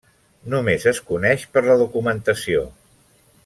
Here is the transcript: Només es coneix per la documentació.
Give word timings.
Només 0.53 0.87
es 0.93 1.01
coneix 1.11 1.45
per 1.57 1.65
la 1.67 1.77
documentació. 1.85 2.65